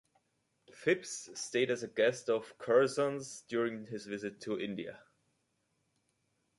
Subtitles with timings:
[0.73, 4.97] Phipps stayed as a guest of Curzons during his visit to India.